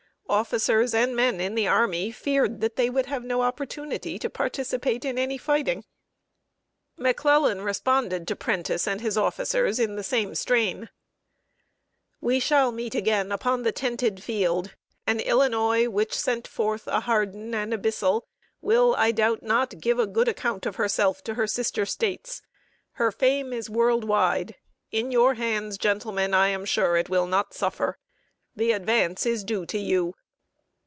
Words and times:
Officers 0.31 0.93
and 0.93 1.13
men 1.13 1.41
in 1.41 1.55
the 1.55 1.67
army 1.67 2.09
feared 2.09 2.61
they 2.61 2.89
would 2.89 3.07
have 3.07 3.21
no 3.21 3.41
opportunity 3.41 4.17
to 4.17 4.29
participate 4.29 5.03
in 5.03 5.17
any 5.17 5.37
fighting! 5.37 5.83
McClellan 6.95 7.59
responded 7.63 8.25
to 8.29 8.35
Prentiss 8.37 8.87
and 8.87 9.01
his 9.01 9.17
officers 9.17 9.77
in 9.77 9.97
the 9.97 10.05
same 10.05 10.33
strain: 10.33 10.87
"We 12.21 12.39
shall 12.39 12.71
meet 12.71 12.95
again 12.95 13.29
upon 13.29 13.63
the 13.63 13.73
tented 13.73 14.23
field; 14.23 14.73
and 15.05 15.19
Illinois, 15.19 15.89
which 15.89 16.17
sent 16.17 16.47
forth 16.47 16.87
a 16.87 17.01
Hardin 17.01 17.53
and 17.53 17.73
a 17.73 17.77
Bissell, 17.77 18.25
will, 18.61 18.95
I 18.95 19.11
doubt 19.11 19.43
not, 19.43 19.81
give 19.81 19.99
a 19.99 20.07
good 20.07 20.29
account 20.29 20.65
of 20.65 20.77
herself 20.77 21.21
to 21.25 21.33
her 21.33 21.45
sister 21.45 21.85
States. 21.85 22.41
Her 22.93 23.11
fame 23.11 23.51
is 23.51 23.69
world 23.69 24.05
wide: 24.05 24.55
in 24.91 25.11
your 25.11 25.33
hands, 25.33 25.77
gentlemen, 25.77 26.33
I 26.33 26.47
am 26.47 26.63
sure 26.63 26.95
it 26.95 27.09
will 27.09 27.27
not 27.27 27.53
suffer. 27.53 27.97
The 28.55 28.71
advance 28.71 29.25
is 29.25 29.43
due 29.43 29.65
to 29.65 29.77
you." 29.77 30.15